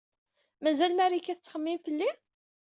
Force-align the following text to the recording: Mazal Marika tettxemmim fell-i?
Mazal 0.63 0.93
Marika 0.97 1.33
tettxemmim 1.35 1.79
fell-i? 1.85 2.09